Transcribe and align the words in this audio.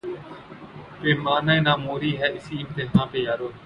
پیمان 0.99 1.45
ء 1.55 1.63
ناموری 1.65 2.11
ہے، 2.19 2.27
اسی 2.37 2.55
امتحاں 2.63 3.05
پہ 3.11 3.17
یارو 3.25 3.47